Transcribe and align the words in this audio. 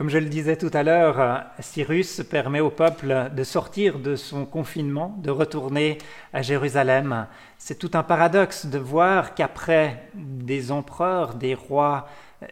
Comme 0.00 0.08
je 0.08 0.16
le 0.16 0.30
disais 0.30 0.56
tout 0.56 0.70
à 0.72 0.82
l'heure, 0.82 1.44
Cyrus 1.58 2.22
permet 2.22 2.60
au 2.60 2.70
peuple 2.70 3.28
de 3.36 3.44
sortir 3.44 3.98
de 3.98 4.16
son 4.16 4.46
confinement, 4.46 5.14
de 5.18 5.30
retourner 5.30 5.98
à 6.32 6.40
Jérusalem. 6.40 7.26
C'est 7.58 7.78
tout 7.78 7.90
un 7.92 8.02
paradoxe 8.02 8.64
de 8.64 8.78
voir 8.78 9.34
qu'après 9.34 10.08
des 10.14 10.72
empereurs, 10.72 11.34
des 11.34 11.52
rois 11.52 12.08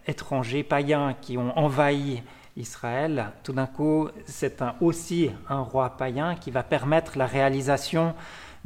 étrangers, 0.06 0.62
païens 0.62 1.16
qui 1.22 1.38
ont 1.38 1.56
envahi 1.56 2.22
Israël, 2.58 3.30
tout 3.44 3.54
d'un 3.54 3.64
coup, 3.64 4.10
c'est 4.26 4.62
aussi 4.82 5.30
un 5.48 5.60
roi 5.60 5.96
païen 5.96 6.34
qui 6.34 6.50
va 6.50 6.62
permettre 6.62 7.16
la 7.16 7.24
réalisation 7.24 8.14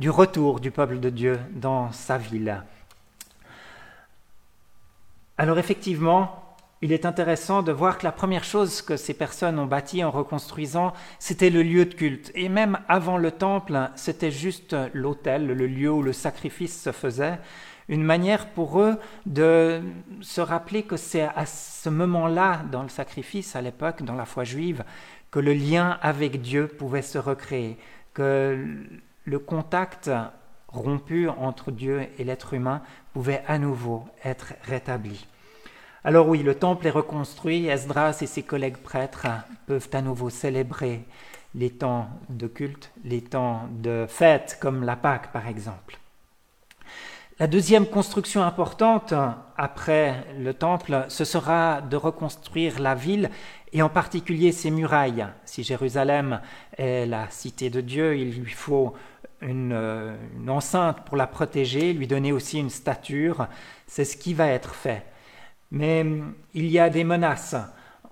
du 0.01 0.11
retour 0.11 0.59
du 0.59 0.73
peuple 0.73 0.99
de 0.99 1.09
Dieu 1.09 1.39
dans 1.53 1.93
sa 1.93 2.19
ville. 2.19 2.65
Alors 5.39 5.61
effectivement, 5.61 6.42
il 6.83 6.93
est 6.93 7.07
intéressant 7.07 7.63
de 7.63 7.71
voir 7.71 7.97
que 7.97 8.05
la 8.05 8.11
première 8.11 8.43
chose 8.43 8.83
que 8.83 8.97
ces 8.97 9.15
personnes 9.15 9.61
ont 9.61 9.67
bâtie 9.67 10.03
en 10.03 10.11
reconstruisant, 10.11 10.93
c'était 11.21 11.49
le 11.49 11.63
lieu 11.63 11.85
de 11.85 11.95
culte. 11.95 12.33
Et 12.35 12.49
même 12.49 12.81
avant 12.89 13.19
le 13.19 13.31
temple, 13.31 13.91
c'était 13.95 14.33
juste 14.33 14.75
l'autel, 14.93 15.47
le 15.47 15.67
lieu 15.69 15.93
où 15.93 16.03
le 16.03 16.13
sacrifice 16.13 16.83
se 16.83 16.91
faisait. 16.91 17.39
Une 17.89 18.03
manière 18.03 18.49
pour 18.49 18.81
eux 18.81 18.99
de 19.27 19.81
se 20.23 20.41
rappeler 20.41 20.83
que 20.83 20.97
c'est 20.97 21.23
à 21.23 21.47
ce 21.47 21.89
moment-là, 21.89 22.63
dans 22.73 22.83
le 22.83 22.89
sacrifice, 22.89 23.55
à 23.55 23.61
l'époque, 23.61 24.03
dans 24.03 24.17
la 24.17 24.25
foi 24.25 24.43
juive, 24.43 24.83
que 25.31 25.39
le 25.39 25.53
lien 25.53 25.99
avec 26.03 26.43
Dieu 26.43 26.67
pouvait 26.67 27.03
se 27.03 27.19
recréer, 27.19 27.79
que 28.13 28.67
le 29.25 29.39
contact 29.39 30.11
rompu 30.67 31.29
entre 31.29 31.71
Dieu 31.71 32.09
et 32.19 32.25
l'être 32.25 32.55
humain 32.55 32.83
pouvait 33.13 33.43
à 33.47 33.59
nouveau 33.59 34.05
être 34.25 34.55
rétabli. 34.65 35.29
Alors 36.05 36.27
oui, 36.27 36.43
le 36.43 36.57
temple 36.57 36.89
est 36.89 36.91
reconstruit, 36.91 37.69
Esdras 37.69 38.19
et 38.23 38.27
ses 38.27 38.43
collègues 38.43 38.79
prêtres 38.79 39.29
peuvent 39.67 39.89
à 39.93 40.03
nouveau 40.03 40.31
célébrer 40.31 41.05
les 41.55 41.71
temps 41.71 42.09
de 42.29 42.49
culte, 42.49 42.91
les 43.05 43.21
temps 43.21 43.69
de 43.71 44.07
fête, 44.09 44.59
comme 44.61 44.83
la 44.83 44.97
Pâque 44.97 45.31
par 45.33 45.47
exemple. 45.47 45.99
La 47.39 47.47
deuxième 47.47 47.87
construction 47.87 48.43
importante 48.43 49.15
après 49.57 50.27
le 50.41 50.55
temple, 50.55 51.05
ce 51.07 51.25
sera 51.25 51.81
de 51.81 51.97
reconstruire 51.97 52.81
la 52.81 52.97
ville 52.97 53.31
et 53.73 53.81
en 53.81 53.89
particulier 53.89 54.51
ses 54.51 54.73
murailles. 54.73 55.27
Si 55.45 55.63
Jérusalem 55.63 56.41
est 56.79 57.07
la 57.07 57.31
cité 57.31 57.71
de 57.71 57.81
Dieu, 57.81 58.17
il 58.17 58.41
lui 58.41 58.51
faut 58.51 58.95
une, 59.41 60.17
une 60.37 60.51
enceinte 60.51 61.05
pour 61.05 61.17
la 61.17 61.29
protéger, 61.29 61.93
lui 61.93 62.09
donner 62.09 62.33
aussi 62.33 62.59
une 62.59 62.71
stature. 62.71 63.47
C'est 63.87 64.05
ce 64.05 64.17
qui 64.17 64.35
va 64.35 64.49
être 64.49 64.75
fait. 64.75 65.05
Mais 65.73 66.05
il 66.53 66.67
y 66.67 66.79
a 66.79 66.91
des 66.91 67.03
menaces. 67.03 67.57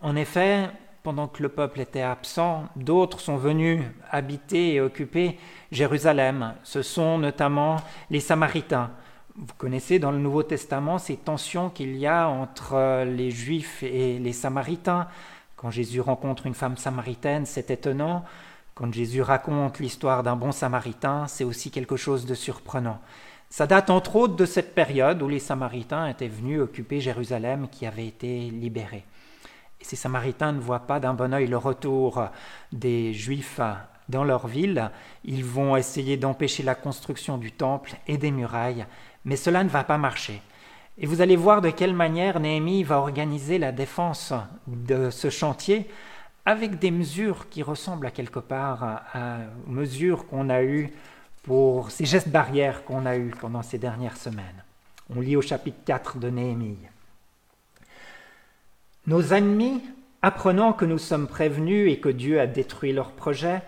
En 0.00 0.16
effet, 0.16 0.70
pendant 1.02 1.28
que 1.28 1.42
le 1.42 1.50
peuple 1.50 1.80
était 1.80 2.00
absent, 2.00 2.64
d'autres 2.74 3.20
sont 3.20 3.36
venus 3.36 3.82
habiter 4.10 4.72
et 4.72 4.80
occuper 4.80 5.38
Jérusalem. 5.70 6.54
Ce 6.64 6.80
sont 6.80 7.18
notamment 7.18 7.76
les 8.08 8.20
Samaritains. 8.20 8.90
Vous 9.36 9.52
connaissez 9.58 9.98
dans 9.98 10.10
le 10.10 10.18
Nouveau 10.18 10.42
Testament 10.42 10.96
ces 10.96 11.18
tensions 11.18 11.68
qu'il 11.68 11.96
y 11.96 12.06
a 12.06 12.28
entre 12.28 13.04
les 13.04 13.30
Juifs 13.30 13.82
et 13.82 14.18
les 14.18 14.32
Samaritains. 14.32 15.06
Quand 15.56 15.70
Jésus 15.70 16.00
rencontre 16.00 16.46
une 16.46 16.54
femme 16.54 16.78
samaritaine, 16.78 17.44
c'est 17.44 17.70
étonnant. 17.70 18.24
Quand 18.74 18.90
Jésus 18.90 19.20
raconte 19.20 19.80
l'histoire 19.80 20.22
d'un 20.22 20.36
bon 20.36 20.52
Samaritain, 20.52 21.26
c'est 21.26 21.44
aussi 21.44 21.70
quelque 21.70 21.96
chose 21.96 22.24
de 22.24 22.34
surprenant. 22.34 23.00
Ça 23.52 23.66
date 23.66 23.90
entre 23.90 24.14
autres 24.14 24.36
de 24.36 24.46
cette 24.46 24.76
période 24.76 25.20
où 25.22 25.28
les 25.28 25.40
Samaritains 25.40 26.06
étaient 26.06 26.28
venus 26.28 26.60
occuper 26.60 27.00
Jérusalem 27.00 27.66
qui 27.68 27.84
avait 27.84 28.06
été 28.06 28.48
libérée. 28.48 29.04
Et 29.80 29.84
ces 29.84 29.96
Samaritains 29.96 30.52
ne 30.52 30.60
voient 30.60 30.86
pas 30.86 31.00
d'un 31.00 31.14
bon 31.14 31.34
oeil 31.34 31.48
le 31.48 31.56
retour 31.56 32.28
des 32.70 33.12
Juifs 33.12 33.60
dans 34.08 34.22
leur 34.22 34.46
ville. 34.46 34.92
Ils 35.24 35.44
vont 35.44 35.76
essayer 35.76 36.16
d'empêcher 36.16 36.62
la 36.62 36.76
construction 36.76 37.38
du 37.38 37.50
temple 37.50 37.94
et 38.06 38.18
des 38.18 38.30
murailles, 38.30 38.86
mais 39.24 39.36
cela 39.36 39.64
ne 39.64 39.68
va 39.68 39.82
pas 39.82 39.98
marcher. 39.98 40.40
Et 40.96 41.06
vous 41.06 41.20
allez 41.20 41.36
voir 41.36 41.60
de 41.60 41.70
quelle 41.70 41.94
manière 41.94 42.38
Néhémie 42.38 42.84
va 42.84 42.98
organiser 42.98 43.58
la 43.58 43.72
défense 43.72 44.32
de 44.68 45.10
ce 45.10 45.28
chantier 45.28 45.90
avec 46.46 46.78
des 46.78 46.92
mesures 46.92 47.48
qui 47.48 47.64
ressemblent 47.64 48.06
à 48.06 48.12
quelque 48.12 48.38
part 48.38 49.02
aux 49.66 49.70
mesures 49.70 50.28
qu'on 50.28 50.50
a 50.50 50.62
eues 50.62 50.92
pour 51.42 51.90
ces 51.90 52.04
gestes 52.04 52.28
barrières 52.28 52.84
qu'on 52.84 53.06
a 53.06 53.16
eus 53.16 53.32
pendant 53.40 53.62
ces 53.62 53.78
dernières 53.78 54.16
semaines. 54.16 54.64
On 55.14 55.20
lit 55.20 55.36
au 55.36 55.42
chapitre 55.42 55.78
4 55.84 56.18
de 56.18 56.30
Néhémie. 56.30 56.78
Nos 59.06 59.32
ennemis, 59.32 59.82
apprenant 60.22 60.72
que 60.72 60.84
nous 60.84 60.98
sommes 60.98 61.26
prévenus 61.26 61.90
et 61.90 61.98
que 61.98 62.08
Dieu 62.08 62.40
a 62.40 62.46
détruit 62.46 62.92
leurs 62.92 63.12
projets, 63.12 63.62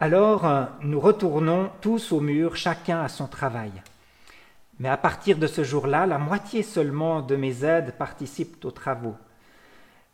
alors 0.00 0.46
nous 0.82 1.00
retournons 1.00 1.70
tous 1.80 2.12
au 2.12 2.20
mur, 2.20 2.56
chacun 2.56 3.00
à 3.00 3.08
son 3.08 3.28
travail. 3.28 3.72
Mais 4.78 4.90
à 4.90 4.98
partir 4.98 5.38
de 5.38 5.46
ce 5.46 5.64
jour-là, 5.64 6.04
la 6.06 6.18
moitié 6.18 6.62
seulement 6.62 7.22
de 7.22 7.36
mes 7.36 7.64
aides 7.64 7.94
participent 7.96 8.62
aux 8.64 8.70
travaux. 8.70 9.16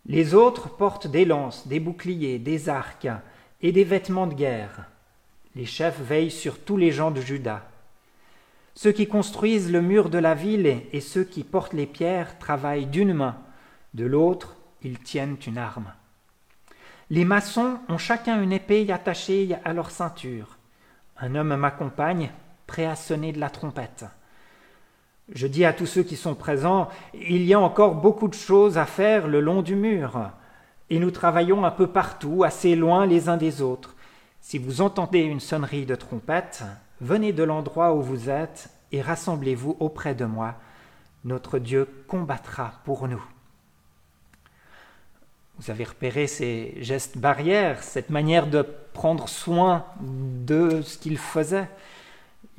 Les 0.06 0.34
autres 0.34 0.68
portent 0.68 1.08
des 1.08 1.24
lances, 1.24 1.66
des 1.66 1.80
boucliers, 1.80 2.38
des 2.38 2.68
arcs 2.68 3.08
et 3.60 3.72
des 3.72 3.84
vêtements 3.84 4.26
de 4.26 4.34
guerre. 4.34 4.86
Les 5.54 5.66
chefs 5.66 6.00
veillent 6.00 6.30
sur 6.30 6.58
tous 6.58 6.76
les 6.76 6.92
gens 6.92 7.10
de 7.10 7.20
Juda. 7.20 7.68
Ceux 8.74 8.92
qui 8.92 9.06
construisent 9.06 9.70
le 9.70 9.82
mur 9.82 10.08
de 10.08 10.18
la 10.18 10.34
ville 10.34 10.82
et 10.92 11.00
ceux 11.00 11.24
qui 11.24 11.44
portent 11.44 11.74
les 11.74 11.86
pierres 11.86 12.38
travaillent 12.38 12.86
d'une 12.86 13.12
main, 13.12 13.36
de 13.92 14.06
l'autre 14.06 14.56
ils 14.82 14.98
tiennent 14.98 15.36
une 15.46 15.58
arme. 15.58 15.92
Les 17.10 17.24
maçons 17.24 17.78
ont 17.88 17.98
chacun 17.98 18.42
une 18.42 18.52
épée 18.52 18.90
attachée 18.90 19.54
à 19.64 19.72
leur 19.72 19.90
ceinture. 19.90 20.56
Un 21.18 21.34
homme 21.34 21.54
m'accompagne, 21.54 22.30
prêt 22.66 22.86
à 22.86 22.96
sonner 22.96 23.32
de 23.32 23.38
la 23.38 23.50
trompette. 23.50 24.06
Je 25.34 25.46
dis 25.46 25.64
à 25.64 25.72
tous 25.72 25.86
ceux 25.86 26.02
qui 26.02 26.16
sont 26.16 26.34
présents, 26.34 26.88
il 27.14 27.44
y 27.44 27.54
a 27.54 27.60
encore 27.60 27.94
beaucoup 27.96 28.28
de 28.28 28.34
choses 28.34 28.78
à 28.78 28.86
faire 28.86 29.28
le 29.28 29.40
long 29.40 29.62
du 29.62 29.76
mur, 29.76 30.30
et 30.90 30.98
nous 30.98 31.10
travaillons 31.10 31.64
un 31.64 31.70
peu 31.70 31.86
partout, 31.86 32.44
assez 32.44 32.74
loin 32.74 33.06
les 33.06 33.28
uns 33.28 33.36
des 33.36 33.62
autres. 33.62 33.94
Si 34.42 34.58
vous 34.58 34.80
entendez 34.80 35.20
une 35.20 35.38
sonnerie 35.38 35.86
de 35.86 35.94
trompette, 35.94 36.64
venez 37.00 37.32
de 37.32 37.44
l'endroit 37.44 37.94
où 37.94 38.02
vous 38.02 38.28
êtes 38.28 38.70
et 38.90 39.00
rassemblez-vous 39.00 39.76
auprès 39.78 40.16
de 40.16 40.24
moi. 40.24 40.56
Notre 41.24 41.60
Dieu 41.60 41.88
combattra 42.08 42.80
pour 42.84 43.06
nous. 43.06 43.24
Vous 45.58 45.70
avez 45.70 45.84
repéré 45.84 46.26
ces 46.26 46.74
gestes 46.80 47.18
barrières, 47.18 47.84
cette 47.84 48.10
manière 48.10 48.48
de 48.48 48.66
prendre 48.92 49.28
soin 49.28 49.86
de 50.00 50.82
ce 50.82 50.98
qu'ils 50.98 51.18
faisaient. 51.18 51.70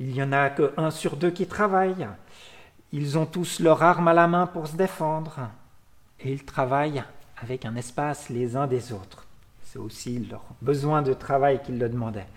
Il 0.00 0.08
n'y 0.08 0.22
en 0.22 0.32
a 0.32 0.48
que 0.48 0.72
un 0.78 0.90
sur 0.90 1.16
deux 1.18 1.30
qui 1.30 1.46
travaillent. 1.46 2.08
Ils 2.92 3.18
ont 3.18 3.26
tous 3.26 3.60
leur 3.60 3.82
arme 3.82 4.08
à 4.08 4.14
la 4.14 4.26
main 4.26 4.46
pour 4.46 4.68
se 4.68 4.76
défendre. 4.76 5.50
Et 6.18 6.32
ils 6.32 6.46
travaillent 6.46 7.04
avec 7.42 7.66
un 7.66 7.76
espace 7.76 8.30
les 8.30 8.56
uns 8.56 8.66
des 8.66 8.94
autres. 8.94 9.26
C'est 9.74 9.80
aussi 9.80 10.20
leur 10.30 10.44
besoin 10.62 11.02
de 11.02 11.12
travail 11.12 11.60
qui 11.60 11.72
le 11.72 11.88
demandaient. 11.88 12.28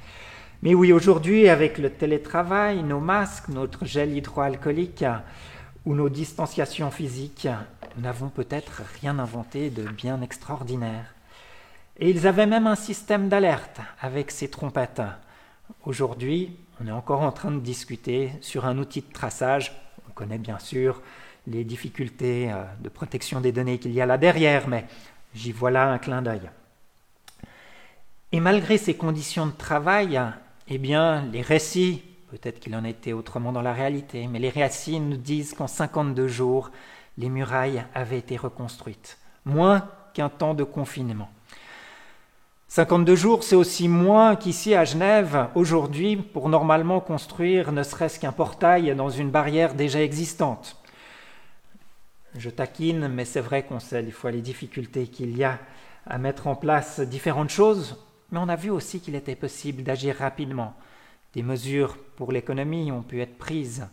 Mais 0.64 0.74
oui, 0.74 0.92
aujourd'hui, 0.92 1.50
avec 1.50 1.78
le 1.78 1.92
télétravail, 1.92 2.82
nos 2.82 3.00
masques, 3.00 3.50
notre 3.50 3.86
gel 3.86 4.18
hydroalcoolique 4.18 5.06
ou 5.86 5.94
nos 5.94 6.10
distanciations 6.10 6.90
physiques, 6.90 7.48
nous 7.96 8.02
n'avons 8.02 8.30
peut-être 8.30 8.82
rien 9.00 9.20
inventé 9.20 9.70
de 9.70 9.84
bien 9.84 10.20
extraordinaire. 10.24 11.14
Et 12.00 12.10
ils 12.10 12.26
avaient 12.26 12.48
même 12.48 12.66
un 12.66 12.76
système 12.76 13.30
d'alerte 13.30 13.82
avec 14.02 14.32
ces 14.32 14.50
trompettes. 14.50 15.04
Aujourd'hui, 15.86 16.58
on 16.82 16.88
est 16.88 16.92
encore 16.92 17.22
en 17.22 17.32
train 17.32 17.52
de 17.52 17.60
discuter 17.60 18.32
sur 18.42 18.66
un 18.66 18.80
outil 18.80 19.02
de 19.02 19.14
traçage. 19.14 19.74
On 20.10 20.12
connaît 20.14 20.40
bien 20.40 20.58
sûr 20.58 21.04
les 21.46 21.64
difficultés 21.64 22.52
euh, 22.52 22.64
de 22.80 22.90
protection 22.90 23.42
des 23.42 23.52
données 23.52 23.78
qu'il 23.78 23.92
y 23.92 24.02
a 24.02 24.08
là 24.08 24.18
derrière, 24.18 24.68
mais 24.68 24.86
j'y 25.36 25.52
vois 25.52 25.70
là 25.70 25.92
un 25.92 26.00
clin 26.00 26.24
d'œil. 26.24 26.50
Et 28.34 28.42
malgré 28.42 28.78
ces 28.78 28.94
conditions 28.94 29.46
de 29.46 29.54
travail, 29.54 30.22
eh 30.68 30.78
bien, 30.78 31.26
les 31.32 31.42
récits, 31.42 32.04
peut-être 32.30 32.60
qu'il 32.60 32.76
en 32.76 32.84
était 32.84 33.14
autrement 33.14 33.54
dans 33.54 33.62
la 33.62 33.72
réalité, 33.72 34.28
mais 34.28 34.40
les 34.40 34.50
récits 34.50 35.00
nous 35.00 35.16
disent 35.16 35.54
qu'en 35.54 35.68
52 35.68 36.28
jours, 36.28 36.72
les 37.18 37.30
murailles 37.30 37.86
avaient 37.96 38.18
été 38.18 38.36
reconstruites, 38.36 39.18
moins 39.46 39.88
qu'un 40.14 40.28
temps 40.28 40.54
de 40.54 40.66
confinement. 40.66 41.30
52 42.68 43.16
jours, 43.16 43.44
c'est 43.46 43.56
aussi 43.56 43.88
moins 43.88 44.36
qu'ici 44.36 44.76
à 44.76 44.84
Genève, 44.84 45.48
aujourd'hui, 45.56 46.18
pour 46.18 46.50
normalement 46.50 47.00
construire 47.00 47.72
ne 47.72 47.82
serait-ce 47.82 48.20
qu'un 48.20 48.34
portail 48.34 48.94
dans 48.94 49.10
une 49.10 49.32
barrière 49.32 49.74
déjà 49.74 50.02
existante. 50.02 50.76
Je 52.36 52.50
taquine, 52.50 53.08
mais 53.08 53.24
c'est 53.24 53.40
vrai 53.40 53.64
qu'on 53.64 53.80
sait 53.80 54.04
des 54.04 54.12
fois 54.12 54.32
les 54.32 54.42
difficultés 54.42 55.08
qu'il 55.08 55.38
y 55.38 55.46
a 55.46 55.60
à 56.06 56.18
mettre 56.18 56.48
en 56.48 56.56
place 56.56 57.00
différentes 57.00 57.52
choses 57.52 57.96
mais 58.32 58.40
on 58.40 58.50
a 58.50 58.56
vu 58.56 58.70
aussi 58.70 59.00
qu'il 59.00 59.16
était 59.16 59.36
possible 59.36 59.84
d'agir 59.84 60.18
rapidement. 60.18 60.76
Des 61.34 61.44
mesures 61.44 61.98
pour 62.16 62.32
l'économie 62.32 62.92
ont 62.92 63.04
pu 63.04 63.22
être 63.22 63.38
prises. 63.38 63.88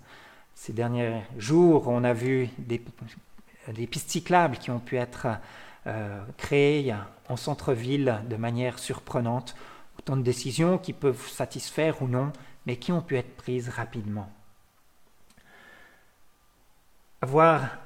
Ces 0.55 0.73
derniers 0.73 1.23
jours, 1.37 1.89
on 1.89 2.05
a 2.05 2.13
vu 2.13 2.49
des, 2.59 2.81
pistes 3.87 4.11
cyclables 4.11 4.59
qui 4.59 4.71
ont 4.71 4.79
pu 4.79 4.97
être 4.97 5.27
euh, 5.87 6.23
créées 6.37 6.95
en 7.29 7.37
centre-ville 7.37 8.21
de 8.29 8.37
manière 8.37 8.79
surprenante. 8.79 9.55
Autant 9.99 10.17
de 10.17 10.23
décisions 10.23 10.79
qui 10.79 10.93
peuvent 10.93 11.29
satisfaire 11.29 12.03
ou 12.03 12.09
non, 12.09 12.33
mais 12.67 12.77
qui 12.77 12.93
ont 12.93 13.03
pu 13.03 13.17
être 13.17 13.37
prises 13.37 13.69
rapidement. 13.69 14.31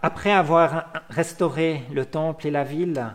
après 0.02 0.32
avoir 0.32 0.86
restauré 1.10 1.82
le 1.92 2.04
temple 2.06 2.46
et 2.46 2.50
la 2.50 2.64
ville, 2.64 3.14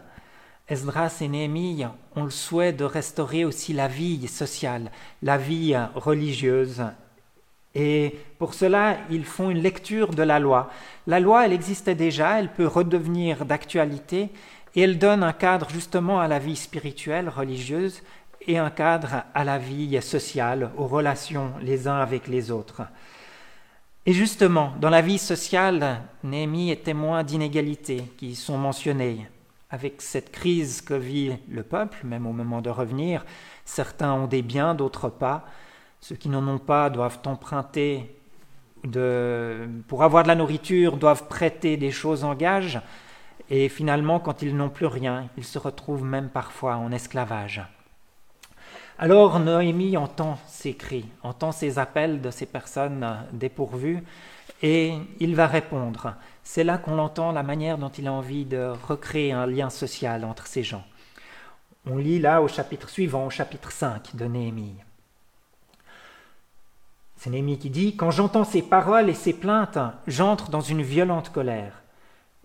Esdras 0.67 1.17
et 1.21 1.27
Néhémie 1.27 1.85
ont 2.15 2.23
le 2.23 2.29
souhait 2.29 2.73
de 2.73 2.83
restaurer 2.83 3.45
aussi 3.45 3.73
la 3.73 3.87
vie 3.87 4.27
sociale, 4.27 4.91
la 5.21 5.37
vie 5.37 5.75
religieuse. 5.95 6.83
Et 7.75 8.15
pour 8.37 8.53
cela, 8.53 8.97
ils 9.09 9.25
font 9.25 9.49
une 9.49 9.61
lecture 9.61 10.13
de 10.13 10.23
la 10.23 10.39
loi. 10.39 10.69
La 11.07 11.19
loi, 11.19 11.45
elle 11.45 11.53
existait 11.53 11.95
déjà, 11.95 12.39
elle 12.39 12.51
peut 12.51 12.67
redevenir 12.67 13.45
d'actualité, 13.45 14.29
et 14.75 14.81
elle 14.81 14.99
donne 14.99 15.23
un 15.23 15.33
cadre 15.33 15.69
justement 15.69 16.19
à 16.19 16.27
la 16.27 16.39
vie 16.39 16.55
spirituelle, 16.55 17.29
religieuse, 17.29 18.01
et 18.45 18.57
un 18.57 18.69
cadre 18.69 19.23
à 19.33 19.43
la 19.43 19.57
vie 19.57 20.01
sociale, 20.01 20.71
aux 20.77 20.87
relations 20.87 21.53
les 21.61 21.87
uns 21.87 21.97
avec 21.97 22.27
les 22.27 22.51
autres. 22.51 22.83
Et 24.05 24.13
justement, 24.13 24.73
dans 24.81 24.89
la 24.89 25.01
vie 25.01 25.17
sociale, 25.17 26.01
Néhémie 26.23 26.71
est 26.71 26.83
témoin 26.83 27.23
d'inégalités 27.23 28.03
qui 28.17 28.35
sont 28.35 28.57
mentionnées. 28.57 29.27
Avec 29.73 30.03
cette 30.03 30.31
crise 30.31 30.81
que 30.81 30.93
vit 30.93 31.35
le 31.49 31.63
peuple, 31.63 31.97
même 32.03 32.27
au 32.27 32.31
moment 32.31 32.61
de 32.61 32.69
revenir, 32.69 33.25
certains 33.65 34.13
ont 34.13 34.27
des 34.27 34.43
biens, 34.43 34.75
d'autres 34.75 35.09
pas. 35.09 35.47
Ceux 35.99 36.15
qui 36.15 36.29
n'en 36.29 36.47
ont 36.47 36.59
pas 36.59 36.91
doivent 36.91 37.21
emprunter 37.25 38.15
pour 39.87 40.03
avoir 40.03 40.21
de 40.21 40.27
la 40.27 40.35
nourriture, 40.35 40.97
doivent 40.97 41.27
prêter 41.27 41.75
des 41.75 41.89
choses 41.89 42.23
en 42.23 42.35
gage. 42.35 42.81
Et 43.49 43.67
finalement, 43.67 44.19
quand 44.19 44.43
ils 44.43 44.55
n'ont 44.55 44.69
plus 44.69 44.85
rien, 44.85 45.29
ils 45.37 45.43
se 45.43 45.57
retrouvent 45.57 46.05
même 46.05 46.29
parfois 46.29 46.75
en 46.75 46.91
esclavage. 46.91 47.63
Alors 48.99 49.39
Noémie 49.39 49.97
entend 49.97 50.37
ces 50.45 50.75
cris, 50.75 51.07
entend 51.23 51.51
ces 51.51 51.79
appels 51.79 52.21
de 52.21 52.29
ces 52.29 52.45
personnes 52.45 53.25
dépourvues, 53.31 54.03
et 54.63 54.95
il 55.19 55.35
va 55.35 55.45
répondre. 55.45 56.15
C'est 56.43 56.63
là 56.63 56.79
qu'on 56.79 56.97
entend 56.97 57.31
la 57.31 57.43
manière 57.43 57.77
dont 57.77 57.89
il 57.89 58.07
a 58.07 58.13
envie 58.13 58.45
de 58.45 58.73
recréer 58.87 59.31
un 59.31 59.45
lien 59.45 59.69
social 59.69 60.25
entre 60.25 60.47
ces 60.47 60.63
gens. 60.63 60.83
On 61.85 61.97
lit 61.97 62.17
là 62.17 62.41
au 62.41 62.47
chapitre 62.47 62.89
suivant, 62.89 63.27
au 63.27 63.29
chapitre 63.29 63.71
5 63.71 64.15
de 64.15 64.25
Néhémie. 64.25 64.75
C'est 67.17 67.29
Néhémie 67.29 67.59
qui 67.59 67.69
dit 67.69 67.95
Quand 67.95 68.09
j'entends 68.09 68.45
ces 68.45 68.63
paroles 68.63 69.09
et 69.09 69.13
ces 69.13 69.33
plaintes, 69.33 69.77
j'entre 70.07 70.49
dans 70.49 70.61
une 70.61 70.81
violente 70.81 71.29
colère. 71.29 71.83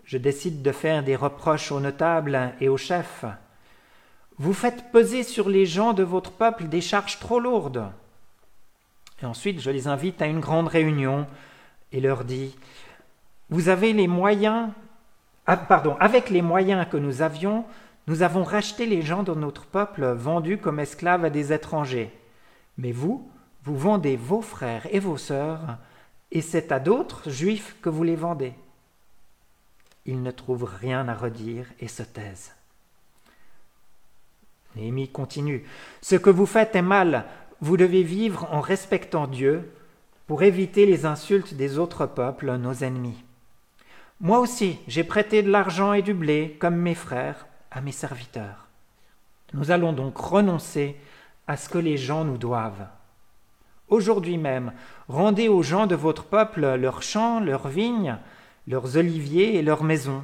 Je 0.03 0.19
décide 0.19 0.61
de 0.61 0.71
faire 0.71 1.03
des 1.03 1.15
reproches 1.15 1.71
aux 1.71 1.79
notables 1.79 2.53
et 2.59 2.69
aux 2.69 2.77
chefs 2.77 3.25
vous 4.39 4.53
faites 4.53 4.89
peser 4.93 5.23
sur 5.23 5.49
les 5.49 5.65
gens 5.65 5.91
de 5.91 6.01
votre 6.01 6.31
peuple 6.31 6.69
des 6.69 6.79
charges 6.79 7.19
trop 7.19 7.41
lourdes. 7.41 7.91
Et 9.21 9.25
ensuite, 9.25 9.59
je 9.59 9.69
les 9.69 9.87
invite 9.87 10.21
à 10.21 10.27
une 10.27 10.39
grande 10.39 10.69
réunion 10.69 11.27
et 11.91 11.99
leur 11.99 12.23
dis 12.23 12.55
Vous 13.49 13.69
avez 13.69 13.93
les 13.93 14.07
moyens, 14.07 14.69
ah, 15.45 15.57
pardon, 15.57 15.95
avec 15.99 16.29
les 16.29 16.41
moyens 16.41 16.87
que 16.89 16.97
nous 16.97 17.21
avions, 17.21 17.65
nous 18.07 18.23
avons 18.23 18.43
racheté 18.43 18.85
les 18.85 19.01
gens 19.01 19.23
de 19.23 19.33
notre 19.33 19.65
peuple 19.65 20.05
vendus 20.05 20.57
comme 20.57 20.79
esclaves 20.79 21.25
à 21.25 21.29
des 21.29 21.53
étrangers. 21.53 22.11
Mais 22.77 22.91
vous, 22.91 23.29
vous 23.63 23.77
vendez 23.77 24.15
vos 24.15 24.41
frères 24.41 24.87
et 24.91 24.99
vos 24.99 25.17
sœurs, 25.17 25.77
et 26.31 26.41
c'est 26.41 26.71
à 26.71 26.79
d'autres 26.79 27.29
juifs 27.29 27.75
que 27.81 27.89
vous 27.89 28.03
les 28.03 28.15
vendez. 28.15 28.53
Ils 30.05 30.23
ne 30.23 30.31
trouvent 30.31 30.69
rien 30.79 31.07
à 31.07 31.13
redire 31.13 31.67
et 31.79 31.87
se 31.87 32.03
taisent. 32.03 32.53
Néhémie 34.75 35.09
continue. 35.09 35.65
Ce 36.01 36.15
que 36.15 36.29
vous 36.29 36.45
faites 36.45 36.75
est 36.75 36.81
mal. 36.81 37.25
Vous 37.61 37.77
devez 37.77 38.03
vivre 38.03 38.47
en 38.51 38.61
respectant 38.61 39.27
Dieu 39.27 39.71
pour 40.29 40.43
éviter 40.43 40.85
les 40.85 41.07
insultes 41.07 41.55
des 41.55 41.79
autres 41.79 42.05
peuples, 42.05 42.55
nos 42.57 42.83
ennemis. 42.83 43.23
Moi 44.21 44.37
aussi, 44.37 44.77
j'ai 44.87 45.03
prêté 45.03 45.41
de 45.41 45.49
l'argent 45.49 45.93
et 45.93 46.03
du 46.03 46.13
blé, 46.13 46.55
comme 46.59 46.75
mes 46.75 46.93
frères, 46.93 47.47
à 47.71 47.81
mes 47.81 47.91
serviteurs. 47.91 48.67
Nous 49.55 49.71
allons 49.71 49.91
donc 49.91 50.15
renoncer 50.15 50.95
à 51.47 51.57
ce 51.57 51.67
que 51.67 51.79
les 51.79 51.97
gens 51.97 52.25
nous 52.25 52.37
doivent. 52.37 52.85
Aujourd'hui 53.87 54.37
même, 54.37 54.71
rendez 55.07 55.47
aux 55.47 55.63
gens 55.63 55.87
de 55.87 55.95
votre 55.95 56.25
peuple 56.25 56.75
leurs 56.75 57.01
champs, 57.01 57.39
leurs 57.39 57.67
vignes, 57.67 58.15
leurs 58.67 58.97
oliviers 58.97 59.55
et 59.55 59.63
leurs 59.63 59.83
maisons 59.83 60.21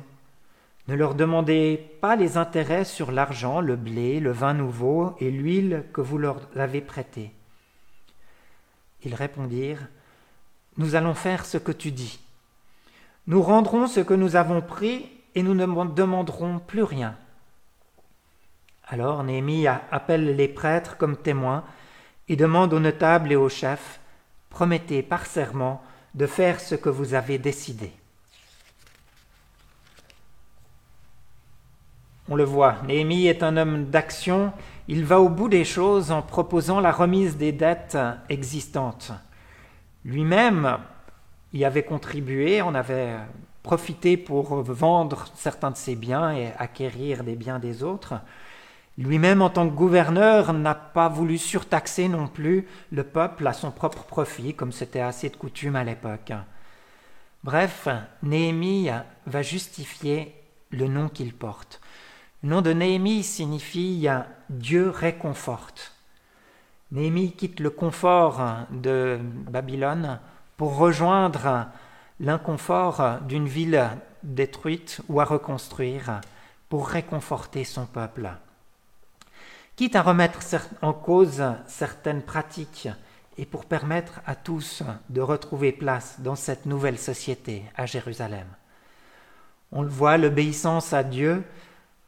ne 0.88 0.94
leur 0.94 1.16
demandez 1.16 1.84
pas 2.00 2.16
les 2.16 2.38
intérêts 2.38 2.86
sur 2.86 3.12
l'argent, 3.12 3.60
le 3.60 3.76
blé, 3.76 4.20
le 4.20 4.32
vin 4.32 4.54
nouveau 4.54 5.16
et 5.20 5.32
l'huile 5.32 5.84
que 5.94 6.02
vous 6.02 6.20
leur 6.20 6.42
avez 6.56 6.82
prêté. 6.82 7.32
Ils 9.06 9.16
répondirent 9.16 9.88
Nous 10.78 10.96
allons 10.96 11.14
faire 11.14 11.46
ce 11.46 11.58
que 11.58 11.72
tu 11.72 11.92
dis. 11.92 12.20
Nous 13.28 13.42
rendrons 13.42 13.88
ce 13.88 14.02
que 14.02 14.14
nous 14.14 14.36
avons 14.36 14.62
pris 14.62 15.10
et 15.36 15.44
nous 15.44 15.54
ne 15.54 15.66
demanderons 15.94 16.60
plus 16.60 16.84
rien. 16.84 17.16
Alors 18.88 19.24
Néhémie 19.24 19.68
appelle 19.68 20.36
les 20.36 20.48
prêtres 20.48 20.98
comme 20.98 21.18
témoins 21.18 21.64
et 22.28 22.36
demande 22.36 22.74
aux 22.74 22.80
notables 22.80 23.32
et 23.32 23.36
aux 23.36 23.50
chefs 23.50 24.00
Promettez 24.50 25.04
par 25.04 25.26
serment 25.26 25.84
de 26.14 26.26
faire 26.28 26.62
ce 26.62 26.76
que 26.76 26.88
vous 26.88 27.14
avez 27.14 27.38
décidé. 27.38 27.92
On 32.28 32.36
le 32.36 32.44
voit, 32.44 32.78
Néhémie 32.88 33.28
est 33.28 33.44
un 33.44 33.56
homme 33.56 33.86
d'action, 33.86 34.52
il 34.88 35.06
va 35.06 35.22
au 35.22 35.30
bout 35.30 35.48
des 35.48 35.64
choses 35.64 36.12
en 36.12 36.24
proposant 36.24 36.80
la 36.80 36.92
remise 36.92 37.38
des 37.38 37.52
dettes 37.52 37.98
existantes. 38.30 39.12
Lui-même 40.04 40.80
y 41.54 41.66
avait 41.66 41.84
contribué, 41.84 42.64
on 42.64 42.74
avait 42.74 43.14
profité 43.62 44.18
pour 44.18 44.56
vendre 44.64 45.28
certains 45.36 45.70
de 45.70 45.78
ses 45.78 45.96
biens 45.96 46.32
et 46.36 46.52
acquérir 46.58 47.24
des 47.24 47.36
biens 47.36 47.60
des 47.60 47.84
autres. 47.84 48.16
Lui-même, 48.98 49.42
en 49.42 49.50
tant 49.50 49.68
que 49.68 49.76
gouverneur, 49.76 50.54
n'a 50.54 50.74
pas 50.74 51.10
voulu 51.10 51.38
surtaxer 51.38 52.08
non 52.08 52.28
plus 52.28 52.68
le 52.92 53.04
peuple 53.04 53.46
à 53.46 53.54
son 53.54 53.70
propre 53.70 54.04
profit, 54.04 54.56
comme 54.56 54.72
c'était 54.72 55.00
assez 55.00 55.30
de 55.30 55.36
coutume 55.36 55.76
à 55.76 55.84
l'époque. 55.84 56.32
Bref, 57.44 57.88
Néhémie 58.24 58.90
va 59.28 59.42
justifier 59.42 60.34
le 60.72 60.88
nom 60.88 61.10
qu'il 61.10 61.34
porte. 61.34 61.82
Nom 62.46 62.62
de 62.62 62.74
Néhémie 62.74 63.24
signifie 63.24 64.08
Dieu 64.52 64.92
réconforte. 64.92 65.94
Néhémie 66.92 67.32
quitte 67.32 67.60
le 67.60 67.72
confort 67.72 68.40
de 68.70 69.18
Babylone 69.50 70.20
pour 70.56 70.78
rejoindre 70.78 71.66
l'inconfort 72.20 73.18
d'une 73.28 73.48
ville 73.48 73.90
détruite 74.22 75.02
ou 75.10 75.20
à 75.22 75.26
reconstruire 75.26 76.22
pour 76.70 76.88
réconforter 76.88 77.64
son 77.64 77.88
peuple. 77.88 78.30
Quitte 79.76 79.96
à 79.96 80.04
remettre 80.04 80.42
en 80.84 80.94
cause 80.94 81.44
certaines 81.66 82.22
pratiques 82.22 82.90
et 83.40 83.48
pour 83.48 83.66
permettre 83.66 84.22
à 84.28 84.36
tous 84.36 84.84
de 85.10 85.22
retrouver 85.22 85.72
place 85.72 86.18
dans 86.20 86.36
cette 86.36 86.68
nouvelle 86.68 87.00
société 87.00 87.64
à 87.76 87.88
Jérusalem. 87.88 88.46
On 89.72 89.82
le 89.82 89.90
voit, 89.90 90.20
l'obéissance 90.20 90.94
à 90.94 91.02
Dieu 91.02 91.44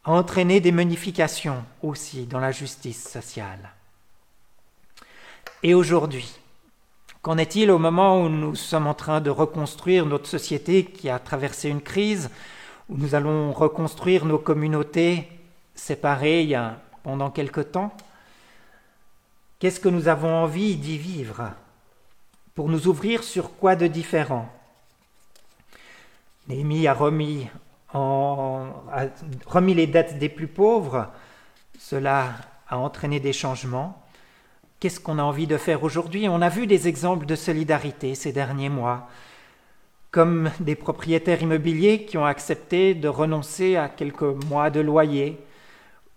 a 0.08 0.12
entraîné 0.12 0.62
des 0.62 0.72
modifications 0.72 1.66
aussi 1.84 2.28
dans 2.28 2.40
la 2.40 2.54
justice 2.54 3.10
sociale. 3.10 3.72
Et 5.64 5.74
aujourd'hui, 5.74 6.34
qu'en 7.22 7.38
est-il 7.38 7.70
au 7.72 7.78
moment 7.78 8.22
où 8.22 8.30
nous 8.30 8.56
sommes 8.56 8.88
en 8.88 8.94
train 8.94 9.20
de 9.20 9.30
reconstruire 9.30 10.06
notre 10.06 10.30
société 10.30 10.86
qui 10.86 11.10
a 11.10 11.20
traversé 11.20 11.68
une 11.68 11.82
crise, 11.82 12.30
où 12.88 12.96
nous 12.96 13.16
allons 13.16 13.52
reconstruire 13.52 14.24
nos 14.24 14.40
communautés 14.40 15.28
séparées 15.76 16.56
pendant 17.04 17.30
quelque 17.30 17.60
temps? 17.60 17.94
Qu'est-ce 19.60 19.82
que 19.82 19.90
nous 19.90 20.08
avons 20.08 20.34
envie 20.34 20.78
d'y 20.78 20.98
vivre 20.98 21.52
Pour 22.56 22.70
nous 22.70 22.88
ouvrir 22.88 23.26
sur 23.26 23.58
quoi 23.58 23.76
de 23.76 23.88
différent? 23.88 24.48
Néhémie 26.48 26.88
a 26.88 26.94
remis 26.94 27.50
a 27.94 29.06
remis 29.46 29.74
les 29.74 29.88
dettes 29.88 30.20
des 30.20 30.30
plus 30.30 30.48
pauvres, 30.48 31.08
cela 31.80 32.34
a 32.68 32.78
entraîné 32.78 33.20
des 33.20 33.34
changements. 33.34 34.02
Qu'est-ce 34.80 35.00
qu'on 35.00 35.20
a 35.20 35.24
envie 35.24 35.48
de 35.48 35.58
faire 35.58 35.84
aujourd'hui? 35.84 36.28
On 36.30 36.42
a 36.42 36.50
vu 36.50 36.68
des 36.68 36.88
exemples 36.88 37.26
de 37.26 37.36
solidarité 37.36 38.14
ces 38.14 38.32
derniers 38.32 38.70
mois, 38.70 39.08
comme 40.12 40.52
des 40.60 40.76
propriétaires 40.76 41.42
immobiliers 41.42 42.06
qui 42.06 42.18
ont 42.18 42.26
accepté 42.26 42.94
de 42.94 43.08
renoncer 43.08 43.76
à 43.76 43.90
quelques 43.90 44.22
mois 44.22 44.70
de 44.70 44.80
loyer, 44.80 45.40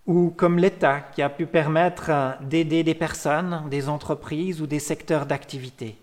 ou 0.07 0.29
comme 0.31 0.57
l'État 0.57 0.99
qui 0.99 1.21
a 1.21 1.29
pu 1.29 1.45
permettre 1.45 2.35
d'aider 2.41 2.83
des 2.83 2.95
personnes, 2.95 3.63
des 3.69 3.87
entreprises 3.87 4.61
ou 4.61 4.67
des 4.67 4.79
secteurs 4.79 5.25
d'activité. 5.25 5.95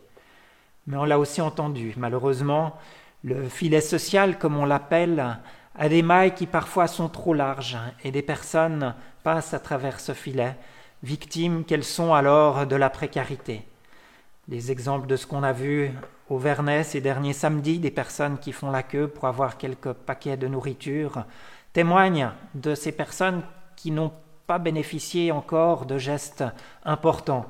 Mais 0.86 0.96
on 0.96 1.04
l'a 1.04 1.18
aussi 1.18 1.40
entendu, 1.40 1.94
malheureusement, 1.96 2.76
le 3.24 3.48
filet 3.48 3.80
social, 3.80 4.38
comme 4.38 4.56
on 4.56 4.64
l'appelle, 4.64 5.38
à 5.74 5.88
des 5.88 6.02
mailles 6.02 6.34
qui 6.34 6.46
parfois 6.46 6.86
sont 6.86 7.08
trop 7.08 7.34
larges, 7.34 7.78
et 8.04 8.10
des 8.10 8.22
personnes 8.22 8.94
passent 9.22 9.54
à 9.54 9.60
travers 9.60 10.00
ce 10.00 10.12
filet, 10.12 10.56
victimes 11.02 11.64
qu'elles 11.64 11.84
sont 11.84 12.14
alors 12.14 12.66
de 12.66 12.76
la 12.76 12.90
précarité. 12.90 13.62
Des 14.48 14.70
exemples 14.70 15.06
de 15.06 15.16
ce 15.16 15.26
qu'on 15.26 15.42
a 15.42 15.52
vu 15.52 15.90
au 16.30 16.38
Vernet 16.38 16.84
ces 16.84 17.00
derniers 17.00 17.32
samedis, 17.32 17.78
des 17.78 17.90
personnes 17.90 18.38
qui 18.38 18.52
font 18.52 18.70
la 18.70 18.82
queue 18.82 19.08
pour 19.08 19.26
avoir 19.26 19.58
quelques 19.58 19.92
paquets 19.92 20.36
de 20.36 20.48
nourriture, 20.48 21.24
témoignent 21.72 22.30
de 22.54 22.74
ces 22.74 22.92
personnes 22.92 23.42
qui 23.76 23.90
n'ont 23.90 24.12
pas 24.46 24.58
bénéficié 24.58 25.30
encore 25.30 25.86
de 25.86 25.98
gestes 25.98 26.44
importants. 26.84 27.46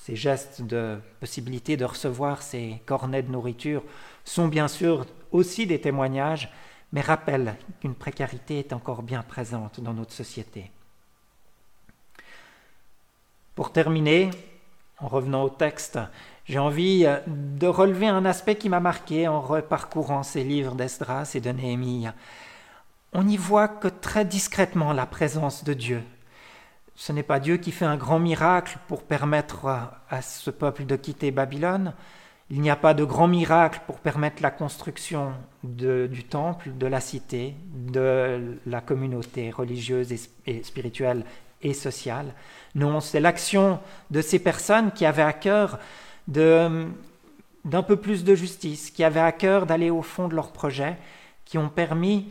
Ces 0.00 0.16
gestes 0.16 0.62
de 0.62 0.98
possibilité 1.20 1.76
de 1.76 1.84
recevoir 1.84 2.40
ces 2.40 2.80
cornets 2.86 3.22
de 3.22 3.30
nourriture 3.30 3.82
sont 4.24 4.48
bien 4.48 4.66
sûr 4.66 5.04
aussi 5.30 5.66
des 5.66 5.78
témoignages, 5.78 6.50
mais 6.92 7.02
rappellent 7.02 7.54
qu'une 7.80 7.94
précarité 7.94 8.60
est 8.60 8.72
encore 8.72 9.02
bien 9.02 9.22
présente 9.22 9.80
dans 9.80 9.92
notre 9.92 10.14
société. 10.14 10.70
Pour 13.54 13.72
terminer, 13.72 14.30
en 15.00 15.08
revenant 15.08 15.42
au 15.42 15.50
texte, 15.50 15.98
j'ai 16.46 16.58
envie 16.58 17.04
de 17.26 17.66
relever 17.66 18.08
un 18.08 18.24
aspect 18.24 18.56
qui 18.56 18.70
m'a 18.70 18.80
marqué 18.80 19.28
en 19.28 19.42
reparcourant 19.42 20.22
ces 20.22 20.44
livres 20.44 20.76
d'Esdras 20.76 21.32
et 21.34 21.42
de 21.42 21.50
Néhémie. 21.50 22.08
On 23.12 23.22
n'y 23.22 23.36
voit 23.36 23.68
que 23.68 23.88
très 23.88 24.24
discrètement 24.24 24.94
la 24.94 25.04
présence 25.04 25.62
de 25.62 25.74
Dieu 25.74 26.02
ce 27.00 27.12
n'est 27.12 27.22
pas 27.22 27.40
Dieu 27.40 27.56
qui 27.56 27.72
fait 27.72 27.86
un 27.86 27.96
grand 27.96 28.18
miracle 28.18 28.76
pour 28.86 29.04
permettre 29.04 29.64
à 30.10 30.20
ce 30.20 30.50
peuple 30.50 30.84
de 30.84 30.96
quitter 30.96 31.30
Babylone. 31.30 31.94
Il 32.50 32.60
n'y 32.60 32.68
a 32.68 32.76
pas 32.76 32.92
de 32.92 33.04
grand 33.04 33.26
miracle 33.26 33.80
pour 33.86 34.00
permettre 34.00 34.42
la 34.42 34.50
construction 34.50 35.32
du 35.64 36.24
temple, 36.24 36.72
de 36.76 36.86
la 36.86 37.00
cité, 37.00 37.54
de 37.72 38.58
la 38.66 38.82
communauté 38.82 39.48
religieuse 39.50 40.12
et 40.46 40.62
spirituelle 40.62 41.24
et 41.62 41.72
sociale. 41.72 42.34
Non, 42.74 43.00
c'est 43.00 43.20
l'action 43.20 43.80
de 44.10 44.20
ces 44.20 44.38
personnes 44.38 44.92
qui 44.92 45.06
avaient 45.06 45.22
à 45.22 45.32
cœur 45.32 45.78
d'un 46.28 46.92
peu 47.64 47.96
plus 47.96 48.24
de 48.24 48.34
justice, 48.34 48.90
qui 48.90 49.04
avaient 49.04 49.20
à 49.20 49.32
cœur 49.32 49.64
d'aller 49.64 49.88
au 49.88 50.02
fond 50.02 50.28
de 50.28 50.34
leur 50.34 50.52
projet, 50.52 50.98
qui 51.46 51.56
ont 51.56 51.70
permis 51.70 52.30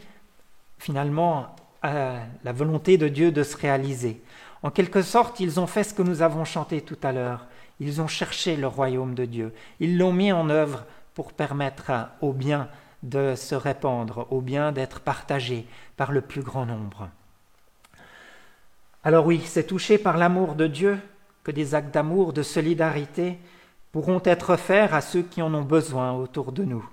finalement 0.78 1.56
à 1.82 2.18
la 2.44 2.54
volonté 2.54 3.00
de 3.00 3.08
Dieu 3.08 3.32
de 3.32 3.42
se 3.42 3.58
réaliser. 3.58 4.22
En 4.62 4.72
quelque 4.72 5.02
sorte, 5.02 5.40
ils 5.40 5.60
ont 5.60 5.68
fait 5.68 5.84
ce 5.84 5.94
que 5.94 6.02
nous 6.02 6.22
avons 6.22 6.44
chanté 6.46 6.82
tout 6.82 6.98
à 7.04 7.12
l'heure. 7.12 7.46
Ils 7.80 8.02
ont 8.02 8.08
cherché 8.08 8.58
le 8.58 8.68
royaume 8.68 9.16
de 9.16 9.26
Dieu. 9.26 9.54
Ils 9.80 9.98
l'ont 9.98 10.12
mis 10.12 10.32
en 10.32 10.50
œuvre 10.50 10.86
pour 11.14 11.34
permettre 11.34 11.92
au 12.22 12.34
bien 12.34 12.70
de 13.04 13.36
se 13.36 13.56
répandre, 13.56 14.28
au 14.32 14.42
bien 14.42 14.72
d'être 14.72 15.00
partagé 15.00 15.66
par 15.96 16.12
le 16.12 16.22
plus 16.22 16.42
grand 16.42 16.66
nombre. 16.66 17.10
Alors 19.04 19.26
oui, 19.26 19.42
c'est 19.46 19.66
touché 19.66 19.98
par 19.98 20.18
l'amour 20.18 20.56
de 20.56 20.68
Dieu 20.68 21.00
que 21.44 21.52
des 21.52 21.74
actes 21.74 21.94
d'amour, 21.94 22.34
de 22.34 22.44
solidarité 22.44 23.40
pourront 23.94 24.22
être 24.26 24.58
faits 24.58 24.92
à 24.94 25.00
ceux 25.00 25.24
qui 25.24 25.42
en 25.42 25.54
ont 25.54 25.64
besoin 25.64 26.12
autour 26.12 26.52
de 26.52 26.66
nous. 26.66 26.88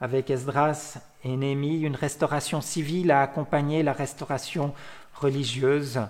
Avec 0.00 0.30
Esdras 0.30 0.98
et 1.22 1.36
Néhémie, 1.36 1.80
une 1.80 1.94
restauration 1.94 2.60
civile 2.60 3.12
a 3.12 3.22
accompagné 3.22 3.84
la 3.84 3.92
restauration 3.92 4.74
religieuse 5.14 6.00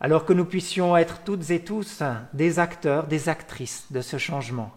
alors 0.00 0.24
que 0.24 0.32
nous 0.32 0.44
puissions 0.44 0.96
être 0.96 1.22
toutes 1.24 1.50
et 1.50 1.60
tous 1.60 2.02
des 2.32 2.58
acteurs, 2.58 3.06
des 3.06 3.28
actrices 3.28 3.86
de 3.90 4.00
ce 4.00 4.18
changement. 4.18 4.72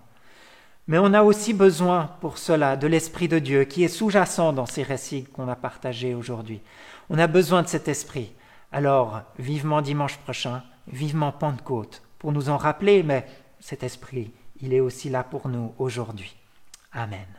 Mais 0.87 0.97
on 0.97 1.13
a 1.13 1.21
aussi 1.21 1.53
besoin 1.53 2.15
pour 2.19 2.37
cela 2.37 2.75
de 2.75 2.87
l'Esprit 2.87 3.27
de 3.27 3.37
Dieu 3.37 3.63
qui 3.63 3.83
est 3.83 3.89
sous-jacent 3.89 4.53
dans 4.53 4.65
ces 4.65 4.81
récits 4.81 5.25
qu'on 5.25 5.47
a 5.47 5.55
partagés 5.55 6.15
aujourd'hui. 6.15 6.61
On 7.09 7.19
a 7.19 7.27
besoin 7.27 7.61
de 7.61 7.67
cet 7.67 7.87
Esprit. 7.87 8.31
Alors, 8.71 9.21
vivement 9.37 9.81
dimanche 9.81 10.17
prochain, 10.17 10.63
vivement 10.87 11.31
Pentecôte, 11.31 12.01
pour 12.17 12.31
nous 12.31 12.49
en 12.49 12.57
rappeler, 12.57 13.03
mais 13.03 13.27
cet 13.59 13.83
Esprit, 13.83 14.31
il 14.61 14.73
est 14.73 14.79
aussi 14.79 15.09
là 15.09 15.23
pour 15.23 15.47
nous 15.47 15.73
aujourd'hui. 15.77 16.35
Amen. 16.91 17.38